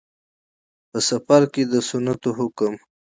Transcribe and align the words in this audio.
په. 0.89 0.97
سفر 1.09 1.41
کې 1.53 1.63
د 1.71 1.73
سنتو 1.89 2.29
حکم 2.39 2.73